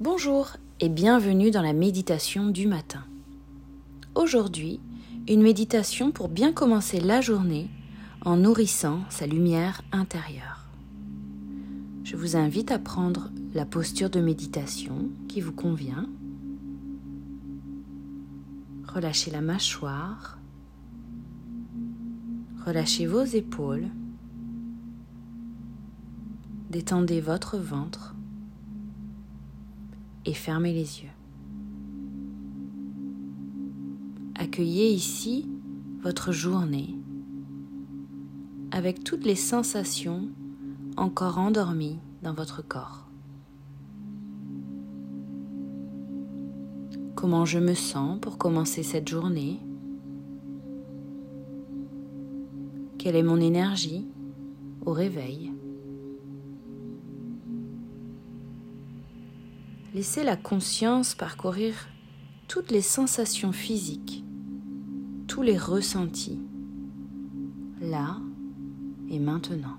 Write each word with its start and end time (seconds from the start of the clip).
Bonjour 0.00 0.52
et 0.78 0.88
bienvenue 0.88 1.50
dans 1.50 1.60
la 1.60 1.72
méditation 1.72 2.50
du 2.50 2.68
matin. 2.68 3.02
Aujourd'hui, 4.14 4.78
une 5.26 5.42
méditation 5.42 6.12
pour 6.12 6.28
bien 6.28 6.52
commencer 6.52 7.00
la 7.00 7.20
journée 7.20 7.68
en 8.24 8.36
nourrissant 8.36 9.00
sa 9.10 9.26
lumière 9.26 9.82
intérieure. 9.90 10.68
Je 12.04 12.14
vous 12.14 12.36
invite 12.36 12.70
à 12.70 12.78
prendre 12.78 13.32
la 13.54 13.64
posture 13.64 14.08
de 14.08 14.20
méditation 14.20 15.08
qui 15.26 15.40
vous 15.40 15.52
convient. 15.52 16.08
Relâchez 18.86 19.32
la 19.32 19.40
mâchoire. 19.40 20.38
Relâchez 22.64 23.06
vos 23.08 23.24
épaules. 23.24 23.88
Détendez 26.70 27.20
votre 27.20 27.58
ventre 27.58 28.14
et 30.28 30.34
fermez 30.34 30.74
les 30.74 31.00
yeux. 31.00 31.08
Accueillez 34.34 34.90
ici 34.90 35.48
votre 36.02 36.32
journée 36.32 36.94
avec 38.70 39.02
toutes 39.02 39.24
les 39.24 39.34
sensations 39.34 40.28
encore 40.98 41.38
endormies 41.38 41.98
dans 42.22 42.34
votre 42.34 42.60
corps. 42.60 43.08
Comment 47.14 47.46
je 47.46 47.58
me 47.58 47.72
sens 47.72 48.20
pour 48.20 48.36
commencer 48.36 48.82
cette 48.82 49.08
journée? 49.08 49.58
Quelle 52.98 53.16
est 53.16 53.22
mon 53.22 53.40
énergie 53.40 54.06
au 54.84 54.92
réveil? 54.92 55.57
Laissez 59.94 60.22
la 60.22 60.36
conscience 60.36 61.14
parcourir 61.14 61.74
toutes 62.46 62.70
les 62.70 62.82
sensations 62.82 63.52
physiques, 63.52 64.22
tous 65.26 65.42
les 65.42 65.56
ressentis, 65.56 66.38
là 67.80 68.18
et 69.08 69.18
maintenant. 69.18 69.78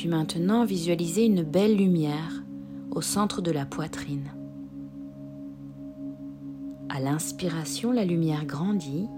Puis 0.00 0.08
maintenant, 0.08 0.64
visualisez 0.64 1.26
une 1.26 1.42
belle 1.42 1.76
lumière 1.76 2.42
au 2.90 3.02
centre 3.02 3.42
de 3.42 3.50
la 3.50 3.66
poitrine. 3.66 4.32
À 6.88 7.00
l'inspiration, 7.00 7.92
la 7.92 8.06
lumière 8.06 8.46
grandit 8.46 9.08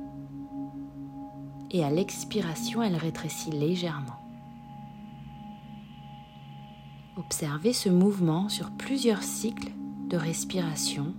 et 1.71 1.85
à 1.85 1.91
l'expiration, 1.91 2.83
elle 2.83 2.97
rétrécit 2.97 3.53
légèrement. 3.53 4.19
Observez 7.17 7.73
ce 7.73 7.89
mouvement 7.89 8.49
sur 8.49 8.73
plusieurs 8.73 9.23
cycles 9.23 9.71
de 10.09 10.17
respiration, 10.17 11.15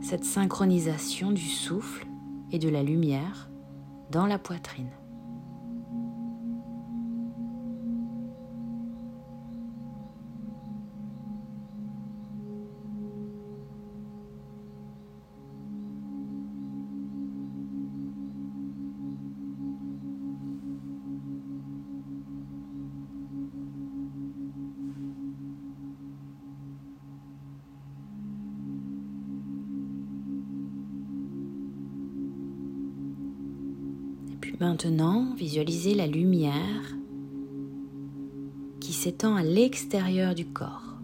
cette 0.00 0.24
synchronisation 0.24 1.32
du 1.32 1.44
souffle 1.44 2.06
et 2.50 2.58
de 2.58 2.70
la 2.70 2.82
lumière 2.82 3.50
dans 4.10 4.24
la 4.24 4.38
poitrine. 4.38 4.88
Maintenant, 34.60 35.34
visualisez 35.34 35.94
la 35.94 36.06
lumière 36.06 36.94
qui 38.80 38.92
s'étend 38.92 39.36
à 39.36 39.42
l'extérieur 39.42 40.34
du 40.34 40.46
corps. 40.46 40.98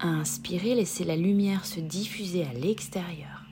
Inspirez, 0.00 0.74
laissez 0.74 1.04
la 1.04 1.16
lumière 1.16 1.64
se 1.64 1.80
diffuser 1.80 2.44
à 2.44 2.52
l'extérieur. 2.52 3.46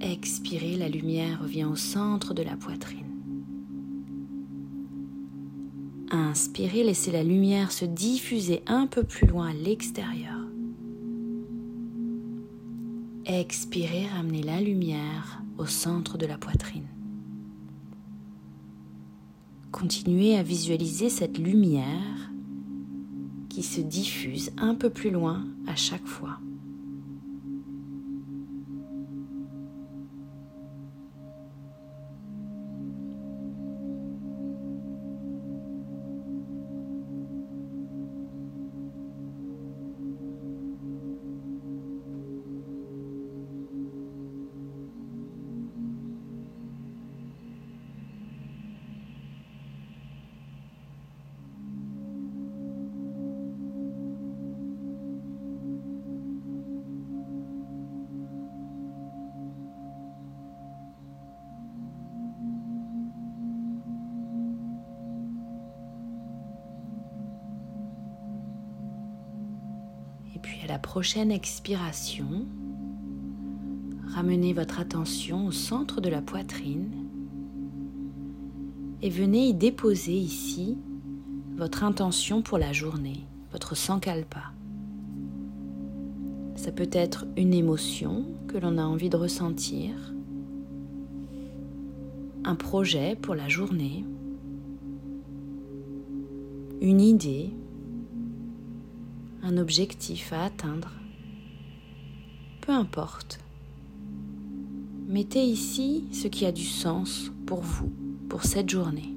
Expirez, 0.00 0.76
la 0.76 0.88
lumière 0.88 1.42
revient 1.42 1.64
au 1.64 1.76
centre 1.76 2.34
de 2.34 2.42
la 2.42 2.56
poitrine. 2.56 3.04
Inspirez, 6.10 6.84
laissez 6.84 7.10
la 7.10 7.22
lumière 7.22 7.70
se 7.72 7.84
diffuser 7.84 8.62
un 8.66 8.86
peu 8.86 9.04
plus 9.04 9.26
loin 9.26 9.50
à 9.50 9.52
l'extérieur. 9.52 10.37
Expirez, 13.30 14.06
ramenez 14.06 14.42
la 14.42 14.58
lumière 14.58 15.42
au 15.58 15.66
centre 15.66 16.16
de 16.16 16.24
la 16.24 16.38
poitrine. 16.38 16.88
Continuez 19.70 20.38
à 20.38 20.42
visualiser 20.42 21.10
cette 21.10 21.36
lumière 21.36 22.30
qui 23.50 23.62
se 23.62 23.82
diffuse 23.82 24.50
un 24.56 24.74
peu 24.74 24.88
plus 24.88 25.10
loin 25.10 25.44
à 25.66 25.76
chaque 25.76 26.06
fois. 26.06 26.38
Puis 70.42 70.60
à 70.64 70.66
la 70.66 70.78
prochaine 70.78 71.30
expiration, 71.30 72.46
ramenez 74.06 74.52
votre 74.52 74.80
attention 74.80 75.46
au 75.46 75.52
centre 75.52 76.00
de 76.00 76.08
la 76.08 76.22
poitrine 76.22 76.90
et 79.02 79.10
venez 79.10 79.48
y 79.48 79.54
déposer 79.54 80.14
ici 80.14 80.76
votre 81.56 81.84
intention 81.84 82.42
pour 82.42 82.58
la 82.58 82.72
journée, 82.72 83.26
votre 83.52 83.76
sankalpa. 83.76 84.52
Ça 86.56 86.72
peut 86.72 86.90
être 86.92 87.26
une 87.36 87.54
émotion 87.54 88.26
que 88.48 88.58
l'on 88.58 88.78
a 88.78 88.82
envie 88.82 89.10
de 89.10 89.16
ressentir, 89.16 89.92
un 92.44 92.54
projet 92.54 93.16
pour 93.16 93.34
la 93.34 93.48
journée, 93.48 94.04
une 96.80 97.00
idée 97.00 97.52
un 99.42 99.56
objectif 99.56 100.32
à 100.32 100.44
atteindre. 100.44 100.92
Peu 102.60 102.72
importe. 102.72 103.40
Mettez 105.06 105.44
ici 105.44 106.04
ce 106.12 106.28
qui 106.28 106.44
a 106.44 106.52
du 106.52 106.64
sens 106.64 107.32
pour 107.46 107.62
vous, 107.62 107.90
pour 108.28 108.44
cette 108.44 108.68
journée. 108.68 109.14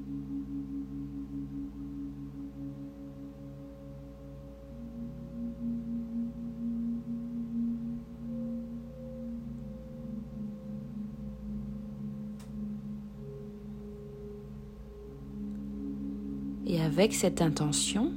Et 16.66 16.80
avec 16.80 17.12
cette 17.12 17.42
intention, 17.42 18.12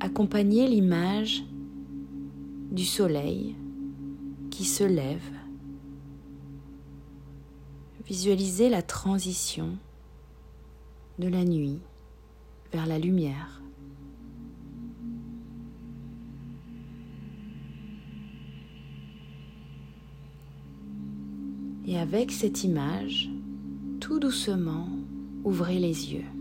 accompagnez 0.00 0.68
l'image 0.68 1.44
du 2.70 2.84
soleil 2.84 3.56
qui 4.50 4.64
se 4.64 4.84
lève. 4.84 5.30
Visualisez 8.06 8.68
la 8.68 8.82
transition 8.82 9.78
de 11.18 11.28
la 11.28 11.44
nuit 11.44 11.80
vers 12.72 12.86
la 12.86 12.98
lumière. 12.98 13.62
Et 21.86 21.98
avec 21.98 22.32
cette 22.32 22.64
image, 22.64 23.30
tout 24.00 24.18
doucement, 24.18 24.88
ouvrez 25.44 25.78
les 25.78 26.12
yeux. 26.12 26.35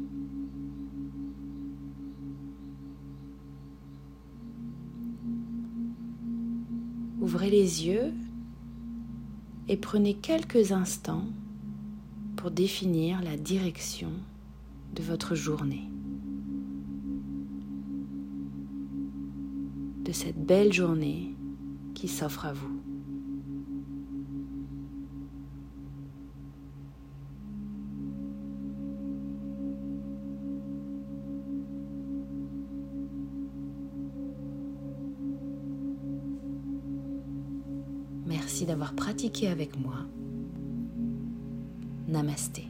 Ouvrez 7.25 7.49
les 7.49 7.87
yeux 7.87 8.13
et 9.67 9.77
prenez 9.77 10.13
quelques 10.13 10.71
instants 10.71 11.25
pour 12.35 12.51
définir 12.51 13.23
la 13.23 13.35
direction 13.35 14.11
de 14.93 15.01
votre 15.01 15.33
journée. 15.33 15.89
De 20.03 20.11
cette 20.11 20.37
belle 20.37 20.71
journée 20.71 21.33
qui 21.95 22.07
s'offre 22.07 22.45
à 22.45 22.53
vous. 22.53 22.74
D'avoir 38.65 38.93
pratiqué 38.93 39.47
avec 39.47 39.77
moi. 39.79 39.95
Namasté. 42.07 42.67